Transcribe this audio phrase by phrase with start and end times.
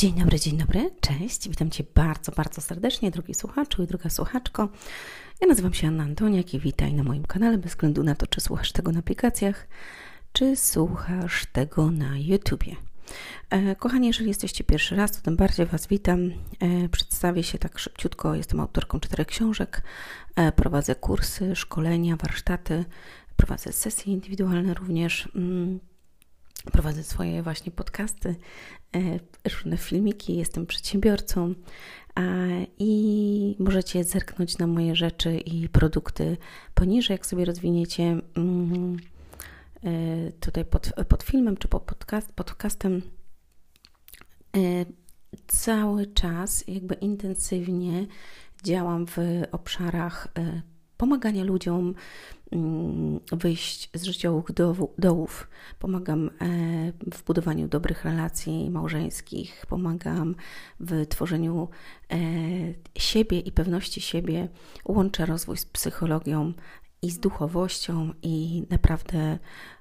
[0.00, 1.48] Dzień dobry, dzień dobry, cześć.
[1.48, 4.68] Witam Cię bardzo, bardzo serdecznie, drogi słuchaczu i droga słuchaczko.
[5.40, 8.40] Ja nazywam się Anna Antoniak i witaj na moim kanale, bez względu na to, czy
[8.40, 9.68] słuchasz tego na aplikacjach,
[10.32, 12.76] czy słuchasz tego na YouTubie.
[13.50, 16.30] E, kochani, jeżeli jesteście pierwszy raz, to tym bardziej Was witam.
[16.60, 18.34] E, przedstawię się tak szybciutko.
[18.34, 19.82] Jestem autorką czterech książek.
[20.36, 22.84] E, prowadzę kursy, szkolenia, warsztaty.
[23.36, 25.28] Prowadzę sesje indywidualne również.
[25.34, 25.80] Mm,
[26.72, 28.36] prowadzę swoje właśnie podcasty,
[29.52, 30.36] różne filmiki.
[30.36, 31.54] Jestem przedsiębiorcą
[32.78, 36.36] i możecie zerknąć na moje rzeczy i produkty
[36.74, 38.96] poniżej, jak sobie rozwiniecie mm,
[40.40, 43.02] tutaj pod, pod filmem czy pod podcast, podcastem
[44.56, 44.84] E,
[45.46, 48.06] cały czas jakby intensywnie
[48.64, 49.16] działam w
[49.52, 50.62] obszarach e,
[50.96, 51.94] pomagania ludziom
[53.32, 54.46] wyjść z życiowych
[54.98, 55.48] dołów.
[55.78, 56.30] Pomagam e,
[57.12, 60.34] w budowaniu dobrych relacji małżeńskich, pomagam
[60.80, 61.68] w tworzeniu
[62.96, 64.48] siebie i pewności siebie,
[64.84, 66.52] łączę rozwój z psychologią
[67.02, 69.38] i z duchowością i naprawdę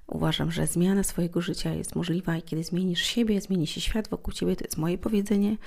[0.09, 4.33] Uważam, że zmiana swojego życia jest możliwa i kiedy zmienisz siebie, zmieni się świat wokół
[4.33, 5.57] ciebie, to jest moje powiedzenie,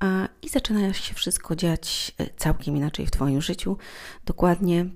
[0.00, 3.76] a, i zaczyna się wszystko dziać e, całkiem inaczej w Twoim życiu.
[4.24, 4.86] Dokładnie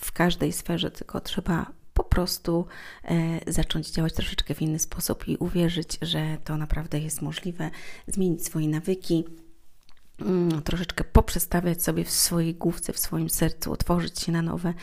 [0.00, 2.66] w każdej sferze, tylko trzeba po prostu
[3.04, 7.70] e, zacząć działać troszeczkę w inny sposób i uwierzyć, że to naprawdę jest możliwe,
[8.06, 9.47] zmienić swoje nawyki Mm,
[10.64, 14.74] troszeczkę poprzestawiać sobie w swojej główce, w swoim sercu, otworzyć się na nowe,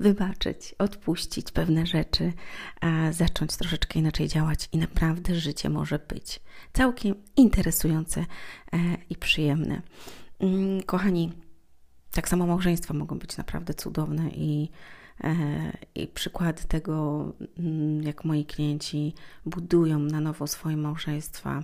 [0.00, 2.32] wybaczyć, odpuścić pewne rzeczy,
[2.80, 6.40] a zacząć troszeczkę inaczej działać i naprawdę życie może być
[6.72, 8.26] całkiem interesujące e,
[9.10, 9.82] i przyjemne.
[10.40, 11.32] Mm, kochani,
[12.12, 14.70] tak samo małżeństwa mogą być naprawdę cudowne i,
[15.24, 15.34] e,
[15.94, 17.24] i przykłady tego,
[17.58, 19.14] mm, jak moi klienci
[19.46, 21.62] budują na nowo swoje małżeństwa,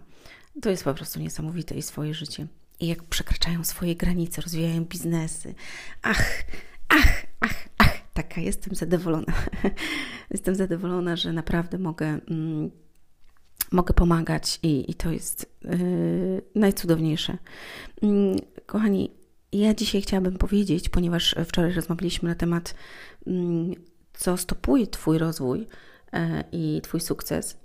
[0.63, 2.47] to jest po prostu niesamowite i swoje życie
[2.81, 5.55] i jak przekraczają swoje granice, rozwijają biznesy.
[6.03, 6.45] Ach,
[6.89, 9.33] ach, ach, ach, taka jestem zadowolona.
[10.31, 12.71] jestem zadowolona, że naprawdę mogę, mm,
[13.73, 17.39] mogę pomagać i, i to jest yy, najcudowniejsze.
[18.03, 18.37] Yy,
[18.67, 19.11] kochani,
[19.53, 22.75] ja dzisiaj chciałabym powiedzieć, ponieważ wczoraj rozmawialiśmy na temat,
[23.27, 23.35] yy,
[24.13, 25.67] co stopuje Twój rozwój
[26.13, 27.57] e, i Twój sukces.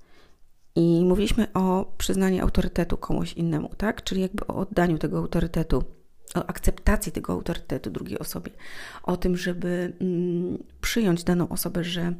[0.75, 4.03] I mówiliśmy o przyznaniu autorytetu komuś innemu, tak?
[4.03, 5.84] Czyli jakby o oddaniu tego autorytetu,
[6.36, 8.52] o akceptacji tego autorytetu drugiej osobie,
[9.03, 12.14] o tym, żeby mm, przyjąć daną osobę, że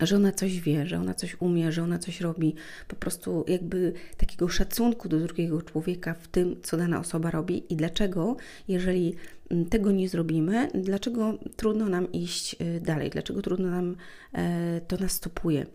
[0.00, 2.54] że ona coś wie, że ona coś umie, że ona coś robi,
[2.88, 7.76] po prostu jakby takiego szacunku do drugiego człowieka w tym, co dana osoba robi i
[7.76, 8.36] dlaczego,
[8.68, 9.14] jeżeli
[9.50, 13.96] mm, tego nie zrobimy, dlaczego trudno nam iść y, dalej, dlaczego trudno nam
[14.32, 15.66] e, to nas stopuje.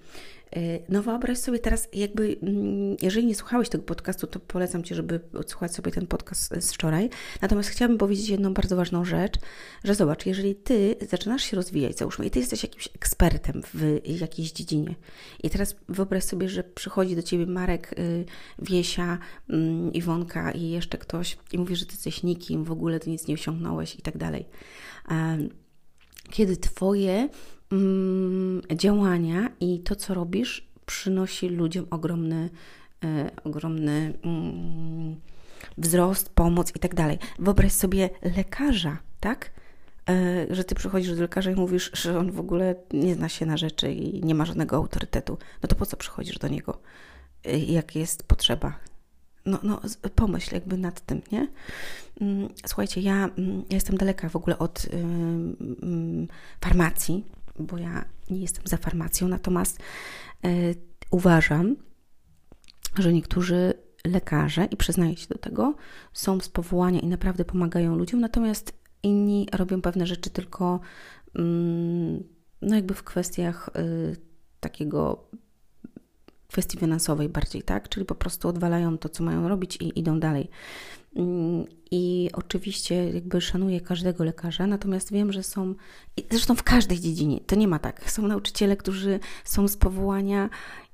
[0.55, 4.95] E, no wyobraź sobie teraz, jakby, mm, jeżeli nie słuchałeś tego podcastu, to polecam Ci,
[4.95, 7.09] żeby odsłuchać sobie ten podcast z wczoraj.
[7.41, 9.33] Natomiast chciałabym powiedzieć jedną bardzo ważną rzecz,
[9.83, 14.51] że zobacz, jeżeli Ty zaczynasz się rozwijać, załóżmy, i Ty jesteś jakimś ekspertem w jakiejś
[14.51, 14.95] dziedzinie
[15.43, 18.25] i teraz wyobraź sobie, że przychodzi do Ciebie Marek, y,
[18.59, 19.17] Wiesia,
[19.49, 23.27] mm, Iwonka i jeszcze ktoś i mówi, że Ty jesteś nikim, w ogóle Ty nic
[23.27, 24.45] nie osiągnąłeś i tak dalej.
[26.31, 27.29] Kiedy Twoje
[27.73, 32.49] mm, działania i to, co robisz, przynosi ludziom ogromny,
[33.03, 35.15] e, ogromny mm,
[35.77, 37.17] wzrost, pomoc i tak dalej.
[37.39, 39.51] Wyobraź sobie lekarza, tak?
[40.09, 43.45] E, że ty przychodzisz do lekarza i mówisz, że on w ogóle nie zna się
[43.45, 45.37] na rzeczy i nie ma żadnego autorytetu.
[45.63, 46.79] No to po co przychodzisz do niego?
[47.45, 48.79] E, jak jest potrzeba?
[49.45, 49.81] No, no
[50.15, 51.47] pomyśl jakby nad tym, nie?
[52.21, 53.29] Mm, słuchajcie, ja,
[53.69, 54.87] ja jestem daleka w ogóle od
[56.61, 57.25] farmacji,
[57.59, 59.79] bo ja nie jestem za farmacją, natomiast
[60.43, 60.49] e,
[61.11, 61.75] uważam,
[62.97, 63.73] że niektórzy
[64.05, 65.75] lekarze, i przyznaję się do tego,
[66.13, 70.79] są z powołania i naprawdę pomagają ludziom, natomiast inni robią pewne rzeczy tylko
[71.35, 72.23] mm,
[72.61, 74.15] no jakby w kwestiach y,
[74.59, 75.27] takiego
[76.47, 77.89] kwestii finansowej bardziej, tak?
[77.89, 80.49] Czyli po prostu odwalają to, co mają robić i idą dalej.
[81.91, 85.75] I oczywiście jakby szanuję każdego lekarza, natomiast wiem, że są,
[86.31, 88.11] zresztą w każdej dziedzinie, to nie ma tak.
[88.11, 90.49] Są nauczyciele, którzy są z powołania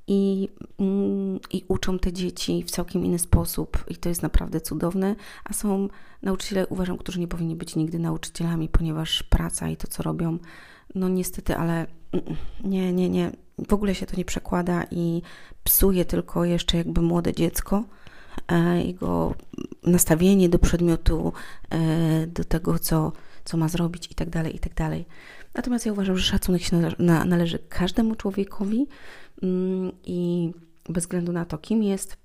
[0.08, 0.50] i,
[0.80, 5.16] mm, i uczą te dzieci w całkiem inny sposób, i to jest naprawdę cudowne.
[5.44, 5.88] A są
[6.22, 10.38] nauczyciele, uważam, którzy nie powinni być nigdy nauczycielami, ponieważ praca i to, co robią,
[10.96, 11.88] no niestety, ale
[12.64, 13.32] nie, nie, nie,
[13.68, 15.22] w ogóle się to nie przekłada i
[15.64, 17.84] psuje tylko jeszcze jakby młode dziecko
[18.86, 19.36] jego
[19.84, 21.34] nastawienie do przedmiotu,
[21.70, 23.12] e, do tego, co,
[23.46, 24.74] co ma zrobić i tak dalej, i tak.
[25.54, 26.82] Natomiast ja uważam, że szacunek się
[27.26, 28.88] należy każdemu człowiekowi
[29.44, 30.52] mm, i
[30.90, 32.18] bez względu na to, kim jest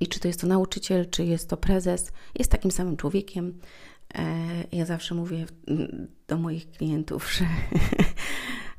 [0.00, 3.60] I czy to jest to nauczyciel, czy jest to prezes, jest takim samym człowiekiem.
[4.14, 4.24] E,
[4.72, 5.46] ja zawsze mówię
[6.28, 7.44] do moich klientów, że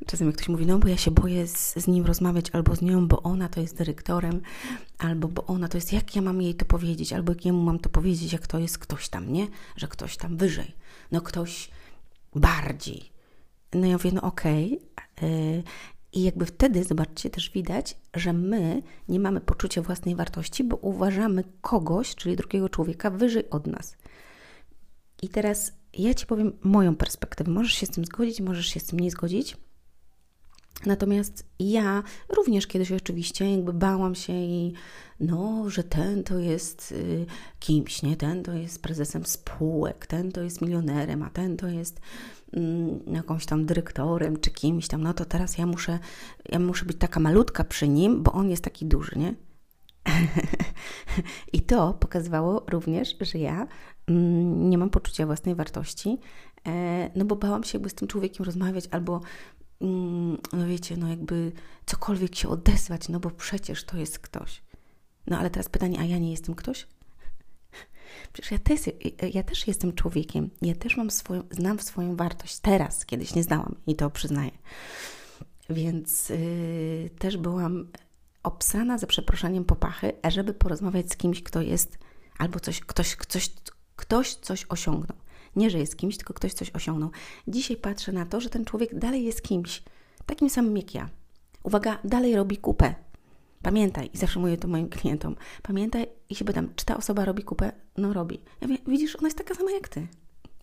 [0.05, 2.81] czasem jak ktoś mówi, no bo ja się boję z, z, nim rozmawiać albo z
[2.81, 4.41] nią, bo ona to jest dyrektorem,
[4.97, 7.79] albo bo ona to jest, jak ja mam jej to powiedzieć, albo jak jemu mam
[7.79, 9.47] to powiedzieć, jak to jest ktoś tam, nie?
[9.75, 10.75] Że ktoś tam wyżej,
[11.11, 11.69] no ktoś
[12.35, 13.11] bardziej.
[13.73, 14.79] No ja mówię, no okej.
[15.17, 15.63] Okay.
[16.13, 21.43] I jakby wtedy, zobaczcie, też widać, że my nie mamy poczucia własnej wartości, bo uważamy
[21.61, 23.97] kogoś, czyli drugiego człowieka, wyżej od nas.
[25.21, 27.51] I teraz ja Ci powiem moją perspektywę.
[27.51, 29.57] Możesz się z tym zgodzić, możesz się z tym nie zgodzić.
[30.85, 34.73] Natomiast ja również kiedyś oczywiście jakby bałam się i
[35.19, 37.25] no, że ten to jest y,
[37.59, 38.17] kimś, nie?
[38.17, 41.99] Ten to jest prezesem spółek, ten to jest milionerem, a ten to jest
[42.53, 45.03] mm, jakąś tam dyrektorem czy kimś tam.
[45.03, 45.99] No to teraz ja muszę,
[46.49, 49.35] ja muszę być taka malutka przy nim, bo on jest taki duży, nie?
[51.53, 53.67] I to pokazywało również, że ja
[54.07, 56.19] mm, nie mam poczucia własnej wartości,
[56.67, 59.21] e, no bo bałam się jakby z tym człowiekiem rozmawiać albo
[60.53, 61.51] no wiecie, no jakby
[61.85, 64.61] cokolwiek się odezwać, no bo przecież to jest ktoś.
[65.27, 66.87] No ale teraz pytanie, a ja nie jestem ktoś?
[68.33, 68.81] Przecież ja też,
[69.33, 73.75] ja też jestem człowiekiem, ja też mam swoją, znam swoją wartość teraz, kiedyś nie znałam
[73.87, 74.51] i to przyznaję.
[75.69, 77.87] Więc yy, też byłam
[78.43, 81.97] obsrana za przeproszeniem popachy, żeby porozmawiać z kimś, kto jest
[82.37, 83.51] albo coś, ktoś, ktoś,
[83.95, 85.17] ktoś coś osiągnął.
[85.55, 87.09] Nie, że jest kimś, tylko ktoś coś osiągnął.
[87.47, 89.83] Dzisiaj patrzę na to, że ten człowiek dalej jest kimś,
[90.25, 91.09] takim samym jak ja.
[91.63, 92.95] Uwaga, dalej robi kupę.
[93.61, 97.43] Pamiętaj, i zawsze mówię to moim klientom, pamiętaj i się pytam, czy ta osoba robi
[97.43, 97.71] kupę?
[97.97, 98.41] No robi.
[98.61, 100.07] Ja mówię, widzisz, ona jest taka sama jak ty.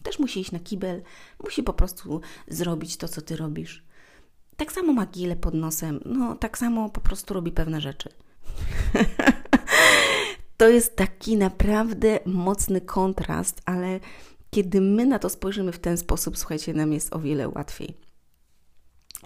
[0.03, 1.03] Też musi iść na kibel,
[1.45, 3.85] musi po prostu zrobić to, co ty robisz.
[4.57, 8.09] Tak samo ma gile pod nosem, no tak samo po prostu robi pewne rzeczy.
[10.57, 14.01] to jest taki naprawdę mocny kontrast, ale
[14.51, 17.95] kiedy my na to spojrzymy w ten sposób, słuchajcie, nam jest o wiele łatwiej.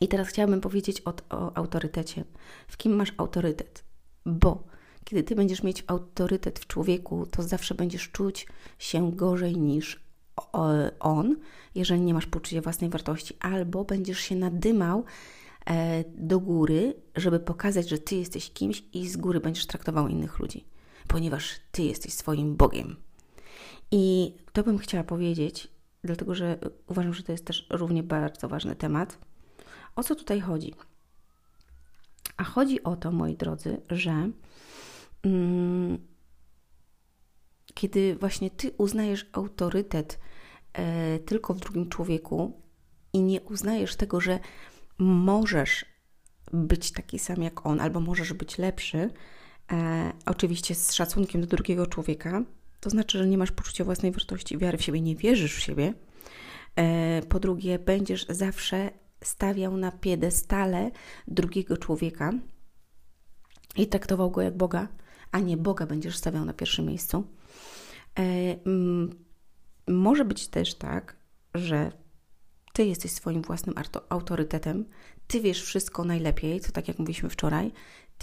[0.00, 2.24] I teraz chciałabym powiedzieć o, o autorytecie.
[2.68, 3.84] W kim masz autorytet?
[4.26, 4.64] Bo
[5.04, 8.46] kiedy ty będziesz mieć autorytet w człowieku, to zawsze będziesz czuć
[8.78, 10.02] się gorzej niż
[11.00, 11.36] on,
[11.74, 15.04] jeżeli nie masz poczucia własnej wartości, albo będziesz się nadymał
[15.66, 20.38] e, do góry, żeby pokazać, że ty jesteś kimś i z góry będziesz traktował innych
[20.38, 20.64] ludzi,
[21.08, 22.96] ponieważ ty jesteś swoim Bogiem.
[23.90, 25.68] I to bym chciała powiedzieć,
[26.04, 29.18] dlatego że uważam, że to jest też równie bardzo ważny temat.
[29.96, 30.74] O co tutaj chodzi?
[32.36, 34.30] A chodzi o to, moi drodzy, że
[35.22, 35.98] mm,
[37.74, 40.18] kiedy właśnie ty uznajesz autorytet
[40.72, 42.60] e, tylko w drugim człowieku
[43.12, 44.38] i nie uznajesz tego, że
[44.98, 45.84] możesz
[46.52, 49.10] być taki sam jak on, albo możesz być lepszy,
[49.72, 52.42] e, oczywiście z szacunkiem do drugiego człowieka,
[52.82, 55.94] to znaczy, że nie masz poczucia własnej wartości, wiary w siebie, nie wierzysz w siebie.
[56.76, 58.90] E, po drugie, będziesz zawsze
[59.24, 60.90] stawiał na piedestale
[61.28, 62.32] drugiego człowieka
[63.76, 64.88] i traktował go jak Boga,
[65.32, 67.26] a nie Boga będziesz stawiał na pierwszym miejscu.
[68.18, 68.22] E,
[69.88, 71.16] może być też tak,
[71.54, 71.92] że
[72.72, 73.74] ty jesteś swoim własnym
[74.08, 74.84] autorytetem,
[75.26, 77.72] ty wiesz wszystko najlepiej, to tak jak mówiliśmy wczoraj,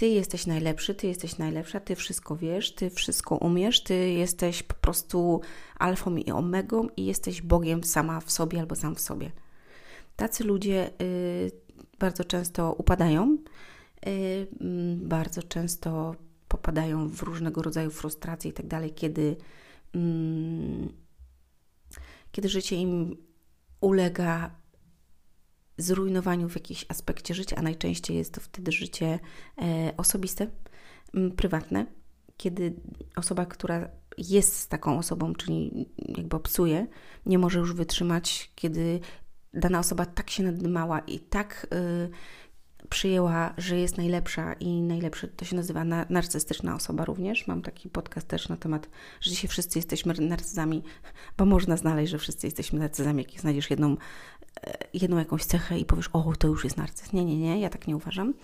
[0.00, 4.74] ty jesteś najlepszy, ty jesteś najlepsza, ty wszystko wiesz, ty wszystko umiesz, ty jesteś po
[4.74, 5.40] prostu
[5.78, 9.30] alfą i omegą i jesteś Bogiem sama w sobie albo sam w sobie.
[10.16, 11.50] Tacy ludzie y,
[11.98, 13.38] bardzo często upadają,
[14.06, 16.14] y, mm, bardzo często
[16.48, 19.36] popadają w różnego rodzaju frustracje i tak dalej, kiedy,
[19.96, 19.98] y,
[22.32, 23.16] kiedy życie im
[23.80, 24.50] ulega
[25.80, 29.18] zrujnowaniu w jakimś aspekcie życia, a najczęściej jest to wtedy życie
[29.62, 30.46] e, osobiste,
[31.36, 31.86] prywatne,
[32.36, 32.74] kiedy
[33.16, 36.86] osoba, która jest z taką osobą, czyli jakby obsuje,
[37.26, 39.00] nie może już wytrzymać, kiedy
[39.54, 42.10] dana osoba tak się nadymała i tak y,
[42.88, 47.46] przyjęła, że jest najlepsza i najlepszy, to się nazywa na, narcystyczna osoba również.
[47.46, 48.88] Mam taki podcast też na temat,
[49.20, 50.82] że dzisiaj wszyscy jesteśmy narcyzami,
[51.36, 53.96] bo można znaleźć, że wszyscy jesteśmy narcyzami, jak znajdziesz jedną
[54.94, 57.12] jedną jakąś cechę i powiesz, o, to już jest narcyz.
[57.12, 58.34] Nie, nie, nie, ja tak nie uważam.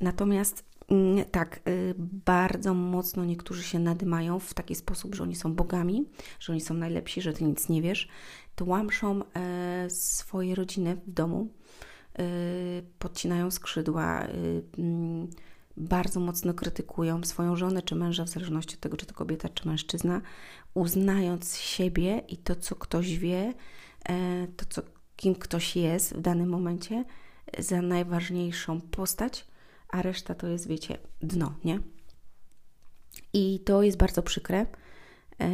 [0.00, 5.54] Natomiast mm, tak, y, bardzo mocno niektórzy się nadymają w taki sposób, że oni są
[5.54, 6.04] bogami,
[6.40, 8.08] że oni są najlepsi, że ty nic nie wiesz.
[8.56, 11.48] Tłamszą e, swoje rodziny w domu,
[12.18, 12.24] e,
[12.98, 14.26] podcinają skrzydła,
[14.78, 15.28] mm,
[15.76, 19.68] bardzo mocno krytykują swoją żonę czy męża, w zależności od tego, czy to kobieta, czy
[19.68, 20.20] mężczyzna,
[20.74, 23.54] uznając siebie i to, co ktoś wie,
[24.56, 24.82] to, co
[25.18, 27.04] kim ktoś jest w danym momencie,
[27.58, 29.46] za najważniejszą postać,
[29.88, 31.80] a reszta to jest, wiecie, dno, nie?
[33.32, 34.66] I to jest bardzo przykre.
[35.40, 35.48] E,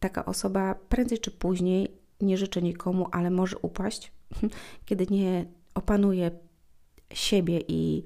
[0.00, 1.88] taka osoba prędzej czy później,
[2.20, 4.12] nie życzę nikomu, ale może upaść,
[4.86, 6.30] kiedy nie opanuje
[7.14, 8.04] siebie i,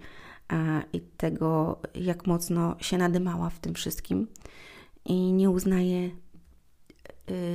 [0.49, 4.26] a, i tego, jak mocno się nadymała w tym wszystkim
[5.04, 6.11] i nie uznaje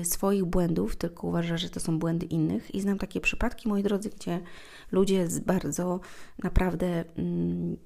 [0.03, 2.75] swoich błędów, tylko uważa, że to są błędy innych.
[2.75, 4.39] I znam takie przypadki, moi drodzy, gdzie
[4.91, 6.00] ludzie z bardzo
[6.43, 7.77] naprawdę mm,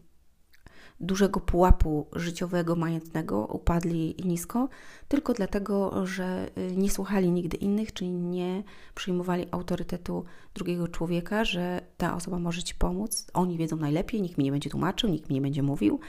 [1.02, 4.70] dużego pułapu życiowego, majątnego upadli nisko,
[5.08, 8.64] tylko dlatego, że y, nie słuchali nigdy innych, czyli nie
[8.96, 14.44] przyjmowali autorytetu drugiego człowieka, że ta osoba może Ci pomóc, oni wiedzą najlepiej, nikt mi
[14.44, 16.00] nie będzie tłumaczył, nikt mi nie będzie mówił,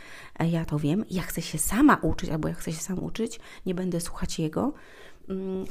[0.51, 3.75] ja to wiem, ja chcę się sama uczyć, albo ja chcę się sam uczyć, nie
[3.75, 4.73] będę słuchać jego,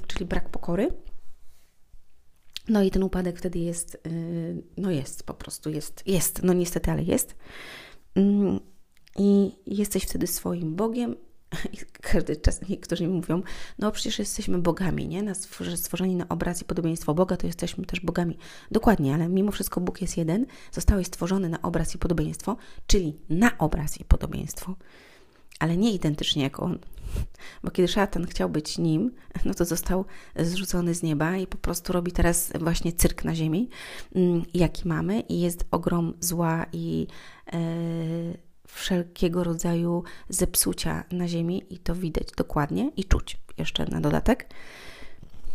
[0.08, 0.94] czyli brak pokory.
[2.70, 6.92] No i ten upadek wtedy jest, y, no jest po prostu, jest, jest, no niestety,
[6.92, 7.36] ale jest.
[8.16, 8.60] Mm,
[9.18, 11.16] i jesteś wtedy swoim Bogiem.
[11.74, 13.42] I każdy czas niektórzy mi mówią,
[13.80, 15.24] no przecież jesteśmy bogami, nie?
[15.24, 15.34] Na
[15.76, 18.38] stworzeni na obraz i podobieństwo Boga, to jesteśmy też bogami.
[18.72, 23.58] Dokładnie, ale mimo wszystko Bóg jest jeden, zostałeś stworzony na obraz i podobieństwo, czyli na
[23.58, 24.76] obraz i podobieństwo,
[25.62, 26.80] ale nie identycznie jak On.
[27.64, 29.12] Bo kiedy szatan chciał być nim,
[29.46, 33.70] no to został zrzucony z nieba i po prostu robi teraz właśnie cyrk na ziemi,
[34.16, 37.08] mm, jaki mamy i jest ogrom zła i...
[37.54, 44.50] Yy, wszelkiego rodzaju zepsucia na ziemi i to widać dokładnie i czuć jeszcze na dodatek.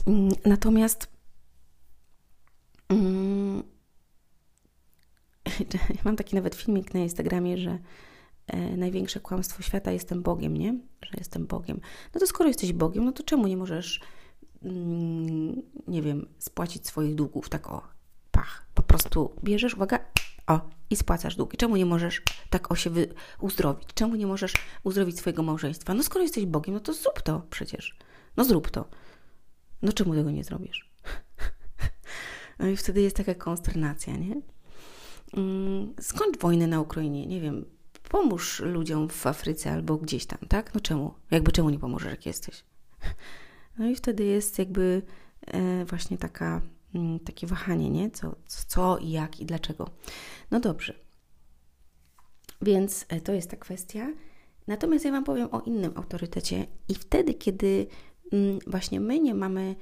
[0.07, 1.09] Mm, natomiast
[2.89, 3.63] mm,
[6.05, 7.79] mam taki nawet filmik na Instagramie, że
[8.77, 10.79] największe kłamstwo świata jestem Bogiem, nie?
[11.03, 11.81] Że jestem Bogiem.
[12.15, 14.01] No to skoro jesteś Bogiem, no to czemu nie możesz,
[14.63, 17.83] mm, nie wiem, spłacić swoich długów tak o,
[18.31, 18.67] pach.
[18.75, 19.99] Po prostu bierzesz, uwaga,
[20.47, 20.61] o,
[20.91, 21.57] i spłacasz długi.
[21.57, 22.91] Czemu nie możesz tak o się
[23.41, 23.89] uzdrowić?
[23.95, 24.53] Czemu nie możesz
[24.85, 25.95] uzdrowić swojego małżeństwa?
[25.95, 27.99] No skoro jesteś Bogiem, no to zrób to przecież.
[28.37, 28.89] No zrób to.
[29.83, 30.91] No czemu tego nie zrobisz?
[32.59, 34.41] no i wtedy jest taka konsternacja, nie?
[35.35, 37.65] Mm, skończ wojnę na Ukrainie, nie wiem,
[38.09, 40.75] pomóż ludziom w Afryce albo gdzieś tam, tak?
[40.75, 41.15] No czemu?
[41.31, 42.65] Jakby czemu nie pomożesz, jak jesteś?
[43.79, 45.03] No i wtedy jest jakby
[45.47, 46.63] e, właśnie taka
[46.97, 48.11] Mm, takie wahanie, nie?
[48.11, 49.91] Co, co i jak i dlaczego.
[50.51, 50.95] No dobrze.
[52.63, 54.13] Więc e, to jest ta kwestia.
[54.67, 57.87] Natomiast ja Wam powiem o innym autorytecie, i wtedy, kiedy
[58.33, 59.77] mm, właśnie my nie mamy,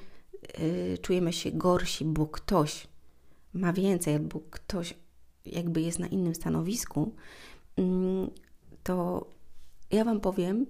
[0.59, 2.87] yy, czujemy się gorsi, bo ktoś
[3.53, 4.95] ma więcej, albo ktoś
[5.47, 7.15] jakby jest na innym stanowisku,
[8.83, 9.27] to
[9.91, 10.67] ja Wam powiem,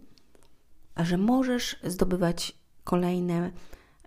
[0.96, 3.50] że możesz zdobywać kolejne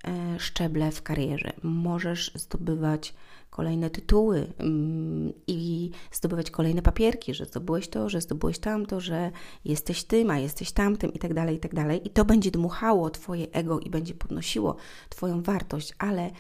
[0.08, 1.54] E, szczeble w karierze.
[1.64, 3.14] Możesz zdobywać
[3.50, 9.32] kolejne tytuły mm, i zdobywać kolejne papierki, że zdobyłeś to, że zdobyłeś tamto, że
[9.66, 12.08] jesteś tym, a jesteś tamtym i tak dalej, i tak dalej.
[12.08, 14.76] I to będzie dmuchało Twoje ego i będzie podnosiło
[15.10, 16.32] Twoją wartość, ale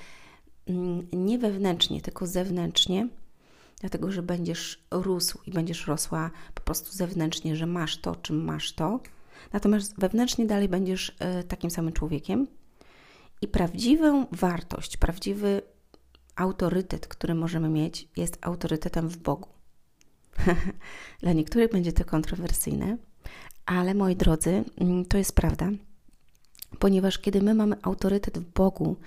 [0.68, 3.08] mm, nie wewnętrznie, tylko zewnętrznie,
[3.80, 8.74] dlatego że będziesz rósł i będziesz rosła po prostu zewnętrznie, że masz to, czym masz
[8.74, 9.00] to.
[9.54, 12.48] Natomiast wewnętrznie dalej będziesz e, takim samym człowiekiem,
[13.42, 15.62] i prawdziwą wartość, prawdziwy
[16.36, 19.50] autorytet, który możemy mieć, jest autorytetem w Bogu.
[21.22, 22.98] Dla niektórych będzie to kontrowersyjne,
[23.66, 25.70] ale moi drodzy, mm, to jest prawda,
[26.80, 28.98] ponieważ kiedy my mamy autorytet w Bogu,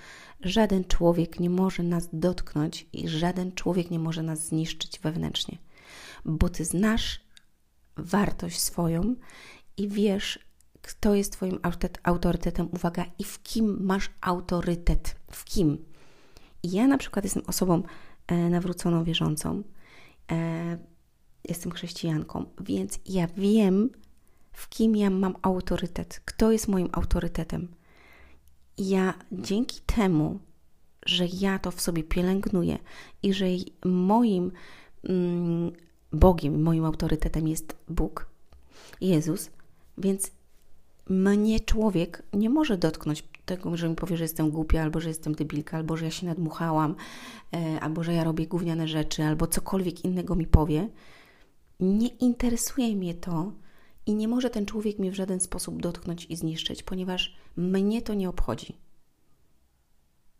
[0.41, 5.57] żaden człowiek nie może nas dotknąć i żaden człowiek nie może nas zniszczyć wewnętrznie,
[6.25, 7.21] bo ty znasz
[7.97, 9.15] wartość swoją
[9.77, 10.39] i wiesz,
[10.81, 11.59] kto jest Twoim
[12.03, 15.85] autorytetem, uwaga, i w kim masz autorytet, w kim.
[16.63, 17.83] Ja na przykład jestem osobą
[18.27, 19.63] e, nawróconą, wierzącą,
[20.31, 20.77] e,
[21.49, 23.89] jestem chrześcijanką, więc ja wiem,
[24.51, 27.67] w kim ja mam autorytet, kto jest moim autorytetem.
[28.77, 30.39] Ja dzięki temu,
[31.05, 32.77] że ja to w sobie pielęgnuję
[33.23, 33.45] i że
[33.85, 34.51] moim
[35.03, 35.71] mm,
[36.13, 38.29] Bogiem, moim autorytetem jest Bóg,
[39.01, 39.49] Jezus,
[39.97, 40.31] więc
[41.09, 45.35] mnie człowiek nie może dotknąć tego, że mi powie, że jestem głupia, albo że jestem
[45.35, 46.95] debilka, albo że ja się nadmuchałam,
[47.53, 50.89] e, albo że ja robię gówniane rzeczy, albo cokolwiek innego mi powie.
[51.79, 53.51] Nie interesuje mnie to
[54.05, 58.13] i nie może ten człowiek mnie w żaden sposób dotknąć i zniszczyć, ponieważ mnie to
[58.13, 58.77] nie obchodzi.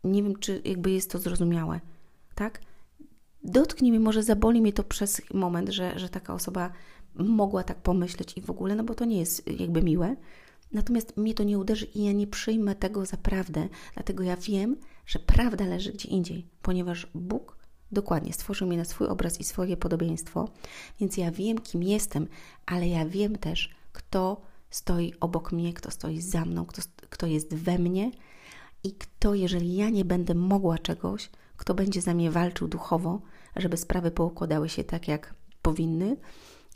[0.03, 1.79] Nie wiem, czy jakby jest to zrozumiałe,
[2.35, 2.61] tak?
[3.43, 6.71] Dotknie mnie, może zaboli mnie to przez moment, że, że taka osoba
[7.15, 10.15] mogła tak pomyśleć i w ogóle, no bo to nie jest jakby miłe,
[10.73, 14.77] Natomiast mnie to nie uderzy i ja nie przyjmę tego za prawdę, dlatego ja wiem,
[15.05, 17.57] że prawda leży gdzie indziej, ponieważ Bóg
[17.91, 20.49] dokładnie stworzył mnie na swój obraz i swoje podobieństwo,
[20.99, 22.27] więc ja wiem, kim jestem,
[22.65, 27.55] ale ja wiem też, kto stoi obok mnie, kto stoi za mną, kto, kto jest
[27.55, 28.11] we mnie
[28.83, 33.21] i kto, jeżeli ja nie będę mogła czegoś, kto będzie za mnie walczył duchowo,
[33.55, 36.17] żeby sprawy poukładały się tak, jak powinny.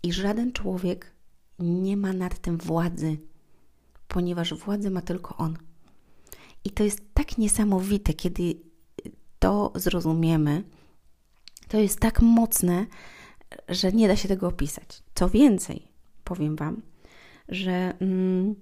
[0.04, 1.12] I żaden człowiek
[1.60, 3.18] nie ma nad tym władzy,
[4.08, 5.58] ponieważ władzę ma tylko on.
[6.64, 8.56] I to jest tak niesamowite, kiedy
[9.40, 10.64] to zrozumiemy.
[11.68, 12.86] To jest tak mocne,
[13.70, 15.04] że nie da się tego opisać.
[15.16, 15.88] Co więcej,
[16.24, 16.82] powiem Wam,
[17.50, 18.56] że, mm,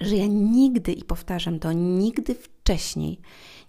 [0.00, 3.20] że ja nigdy, i powtarzam to, nigdy wcześniej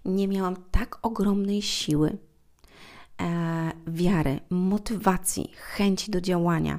[0.04, 2.18] nie miałam tak ogromnej siły,
[3.20, 6.78] e, wiary, motywacji, chęci do działania,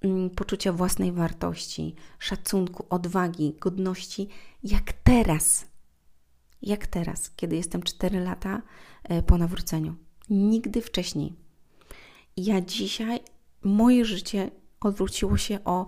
[0.00, 4.28] mm, poczucia własnej wartości, szacunku, odwagi, godności,
[4.62, 5.66] jak teraz.
[6.62, 8.62] Jak teraz, kiedy jestem 4 lata
[9.02, 9.94] e, po nawróceniu.
[10.30, 11.32] Nigdy wcześniej.
[12.36, 13.20] Ja dzisiaj,
[13.62, 14.50] moje życie
[14.80, 15.86] odwróciło się o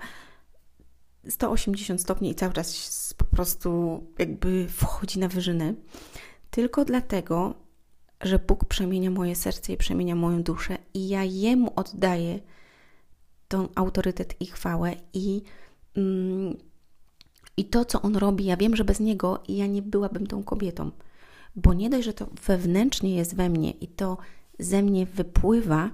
[1.29, 5.75] 180 stopni i cały czas po prostu jakby wchodzi na wyżyny.
[6.51, 7.55] Tylko dlatego,
[8.21, 12.41] że Bóg przemienia moje serce i przemienia moją duszę i ja Jemu oddaję
[13.49, 15.43] tą autorytet i chwałę i,
[15.97, 16.57] mm,
[17.57, 18.45] i to, co On robi.
[18.45, 20.91] Ja wiem, że bez Niego ja nie byłabym tą kobietą,
[21.57, 24.19] bo nie dość, że to wewnętrznie jest we mnie i to
[24.59, 25.91] ze mnie wypływa,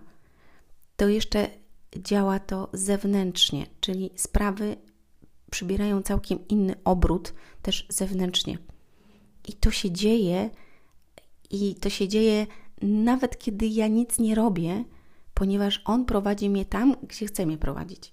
[0.96, 1.50] to jeszcze
[1.96, 4.76] działa to zewnętrznie, czyli sprawy
[5.50, 8.58] przybierają całkiem inny obrót też zewnętrznie.
[9.48, 10.50] I to się dzieje,
[11.50, 12.46] i to się dzieje
[12.82, 14.84] nawet kiedy ja nic nie robię,
[15.34, 18.12] ponieważ On prowadzi mnie tam, gdzie chce mnie prowadzić.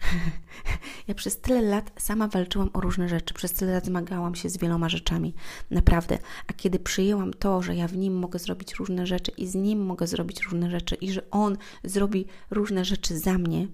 [1.08, 4.58] ja przez tyle lat sama walczyłam o różne rzeczy, przez tyle lat zmagałam się z
[4.58, 5.34] wieloma rzeczami,
[5.70, 6.18] naprawdę.
[6.46, 9.86] A kiedy przyjęłam to, że ja w nim mogę zrobić różne rzeczy i z nim
[9.86, 13.68] mogę zrobić różne rzeczy, i że on zrobi różne rzeczy za mnie,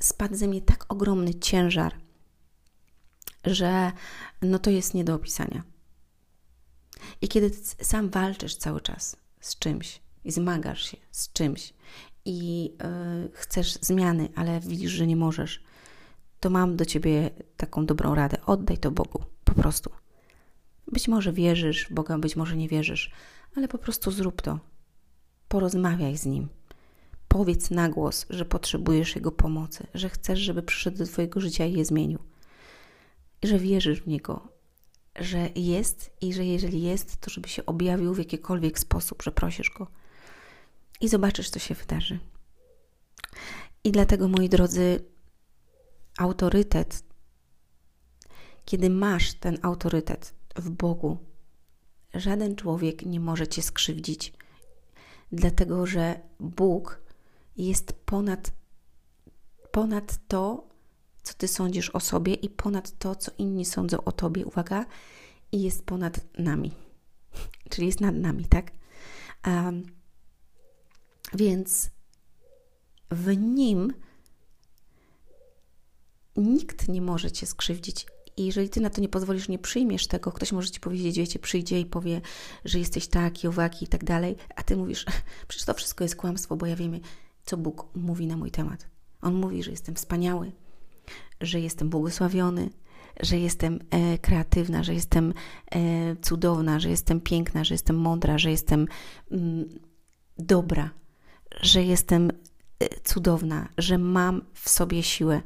[0.00, 1.94] spadł ze mnie tak ogromny ciężar,
[3.44, 3.92] że
[4.42, 5.62] no to jest nie do opisania.
[7.20, 7.50] I kiedy
[7.82, 11.74] sam walczysz cały czas z czymś i zmagasz się z czymś
[12.24, 15.62] i yy, chcesz zmiany, ale widzisz, że nie możesz,
[16.40, 18.36] to mam do ciebie taką dobrą radę.
[18.46, 19.90] Oddaj to Bogu, po prostu.
[20.92, 23.10] Być może wierzysz w Boga, być może nie wierzysz,
[23.56, 24.58] ale po prostu zrób to.
[25.48, 26.48] Porozmawiaj z Nim.
[27.28, 31.72] Powiedz na głos, że potrzebujesz Jego pomocy, że chcesz, żeby przyszedł do Twojego życia i
[31.72, 32.18] je zmienił
[33.46, 34.48] że wierzysz w Niego,
[35.16, 39.70] że jest i że jeżeli jest, to żeby się objawił w jakikolwiek sposób, że prosisz
[39.70, 39.86] Go
[41.00, 42.18] i zobaczysz, co się wydarzy.
[43.84, 45.04] I dlatego, moi drodzy,
[46.18, 47.04] autorytet,
[48.64, 51.18] kiedy masz ten autorytet w Bogu,
[52.14, 54.32] żaden człowiek nie może cię skrzywdzić,
[55.32, 57.00] dlatego że Bóg
[57.56, 58.52] jest ponad,
[59.70, 60.68] ponad to,
[61.22, 64.46] co ty sądzisz o sobie i ponad to, co inni sądzą o tobie.
[64.46, 64.86] Uwaga,
[65.52, 66.72] i jest ponad nami,
[67.70, 68.70] czyli jest nad nami, tak?
[69.46, 69.82] Um,
[71.34, 71.90] więc
[73.10, 73.92] w nim
[76.36, 78.06] nikt nie może cię skrzywdzić.
[78.36, 81.38] I jeżeli ty na to nie pozwolisz, nie przyjmiesz tego, ktoś może ci powiedzieć, wiecie,
[81.38, 82.20] przyjdzie i powie,
[82.64, 85.06] że jesteś taki, owaki i tak dalej, a ty mówisz,
[85.48, 87.00] przecież to wszystko jest kłamstwo, bo ja wiem,
[87.44, 88.86] co Bóg mówi na mój temat.
[89.22, 90.52] On mówi, że jestem wspaniały,
[91.40, 92.70] że jestem błogosławiony,
[93.20, 95.34] że jestem e, kreatywna, że jestem
[95.70, 98.86] e, cudowna, że jestem piękna, że jestem mądra, że jestem
[99.30, 99.64] mm,
[100.38, 100.90] dobra,
[101.60, 105.40] że jestem e, cudowna, że mam w sobie siłę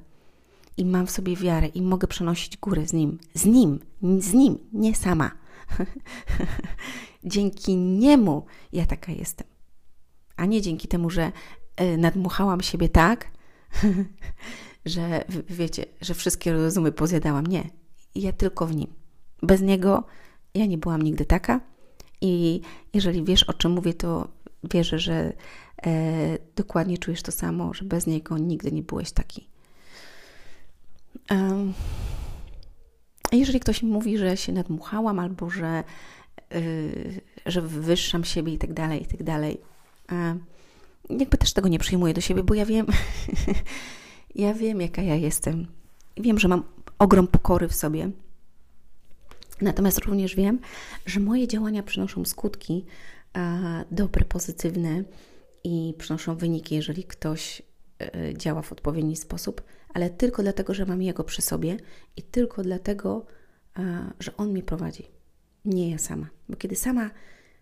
[0.77, 3.19] i mam w sobie wiarę i mogę przenosić górę z nim.
[3.35, 3.81] Z nim,
[4.19, 5.31] z nim, nie sama.
[7.25, 9.47] dzięki niemu ja taka jestem.
[10.37, 11.33] A nie dzięki temu, że
[11.77, 13.31] e, nadmuchałam siebie tak,
[14.85, 17.47] że wiecie, że wszystkie rozumy pozjadałam.
[17.47, 17.71] Nie.
[18.15, 18.95] Ja tylko w nim.
[19.43, 20.05] Bez niego
[20.55, 21.61] ja nie byłam nigdy taka.
[22.21, 22.61] I
[22.95, 24.29] jeżeli wiesz, o czym mówię, to
[24.65, 25.33] wierzę, że
[26.57, 29.49] dokładnie czujesz to samo, że bez niego nigdy nie byłeś taki.
[33.33, 35.85] Jeżeli ktoś mi mówi, że się nadmuchałam albo że,
[36.51, 39.61] yy, że wywyższam siebie i tak dalej, i tak dalej,
[41.09, 42.87] yy, jakby też tego nie przyjmuję do siebie, bo ja wiem,
[44.35, 45.67] Ja wiem, jaka ja jestem.
[46.17, 46.63] Wiem, że mam
[46.99, 48.11] ogrom pokory w sobie.
[49.61, 50.59] Natomiast również wiem,
[51.07, 52.85] że moje działania przynoszą skutki
[53.33, 53.59] a,
[53.91, 55.05] dobre, pozytywne
[55.69, 57.63] i przynoszą wyniki, jeżeli ktoś
[58.03, 59.63] y, działa w odpowiedni sposób,
[59.95, 61.77] ale tylko dlatego, że mam Jego przy sobie
[62.17, 63.27] i tylko dlatego,
[63.75, 63.83] a,
[64.21, 65.07] że On mnie prowadzi.
[65.65, 66.27] Nie ja sama.
[66.49, 67.11] Bo kiedy sama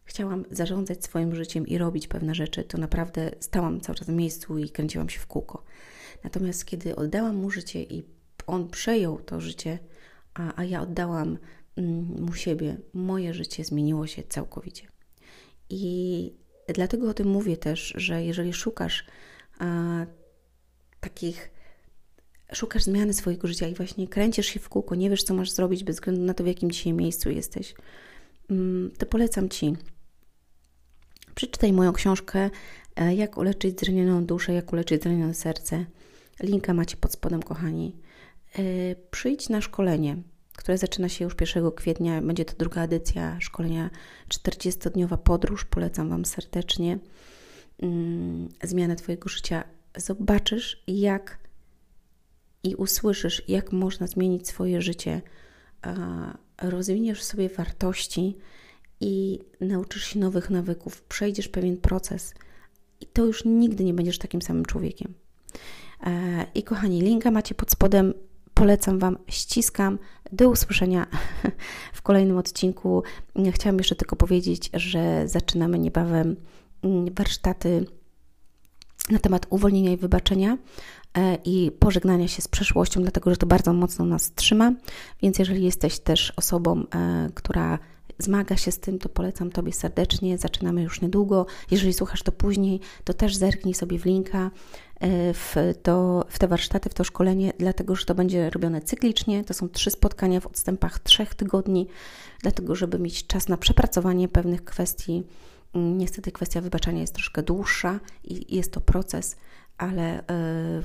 [0.05, 4.59] chciałam zarządzać swoim życiem i robić pewne rzeczy, to naprawdę stałam cały czas w miejscu
[4.59, 5.65] i kręciłam się w kółko.
[6.25, 8.03] Natomiast kiedy oddałam mu życie i
[8.47, 9.79] on przejął to życie,
[10.35, 11.39] a, a ja oddałam
[11.77, 14.87] mm, mu siebie, moje życie zmieniło się całkowicie.
[15.71, 19.05] I dlatego o tym mówię też, że jeżeli szukasz
[19.59, 20.07] a,
[21.01, 21.51] takich,
[22.53, 25.85] szukasz zmiany swojego życia i właśnie kręcisz się w kółko, nie wiesz, co masz zrobić
[25.85, 27.75] bez względu na to, w jakim dzisiaj miejscu jesteś,
[28.51, 29.77] mm, to polecam Ci.
[31.35, 32.51] Przeczytaj moją książkę
[32.97, 35.85] e, Jak uleczyć zranioną duszę, jak uleczyć zranione serce.
[36.43, 37.97] Linka macie pod spodem, kochani.
[38.59, 38.63] E,
[39.11, 40.17] przyjdź na szkolenie,
[40.57, 42.23] które zaczyna się już 1 kwietnia.
[42.23, 43.91] Będzie to druga edycja szkolenia
[44.29, 45.65] 40-dniowa podróż.
[45.65, 46.99] Polecam Wam serdecznie.
[47.83, 49.65] Mm, zmianę Twojego życia.
[49.97, 51.39] Zobaczysz, jak
[52.63, 55.23] i usłyszysz, jak można zmienić swoje życie.
[56.63, 58.37] Rozwiniesz sobie wartości
[59.01, 62.35] i nauczysz się nowych nawyków, przejdziesz pewien proces
[63.01, 65.15] i to już nigdy nie będziesz takim samym człowiekiem.
[66.07, 68.15] E, I kochani, linka macie pod spodem.
[68.57, 69.99] Polecam Wam, ściskam.
[70.33, 71.07] Do usłyszenia
[71.93, 73.03] w kolejnym odcinku.
[73.53, 76.37] Chciałam jeszcze tylko powiedzieć, że zaczynamy niebawem
[76.83, 77.87] mm, warsztaty
[79.11, 80.59] na temat uwolnienia i wybaczenia
[81.19, 84.73] e, i pożegnania się z przeszłością, dlatego że to bardzo mocno nas trzyma.
[85.23, 87.79] Więc jeżeli jesteś też osobą, e, która
[88.19, 90.39] zmaga się z tym, to polecam Tobie serdecznie.
[90.39, 91.47] Zaczynamy już niedługo.
[91.71, 94.51] Jeżeli słuchasz to później, to też zerknij sobie w linka
[95.01, 99.45] e, w, to, w te warsztaty, w to szkolenie, dlatego że to będzie robione cyklicznie.
[99.45, 101.87] To są trzy spotkania w odstępach trzech tygodni,
[102.43, 105.23] dlatego żeby mieć czas na przepracowanie pewnych kwestii.
[105.75, 109.37] Niestety kwestia wybaczania jest troszkę dłuższa i jest to proces,
[109.79, 110.25] ale y,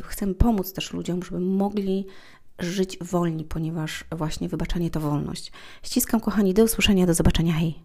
[0.03, 2.07] chcę pomóc też ludziom, żeby mogli
[2.63, 5.51] żyć wolni, ponieważ właśnie wybaczanie to wolność.
[5.83, 7.75] Ściskam, kochani, do usłyszenia, do zobaczenia, hej!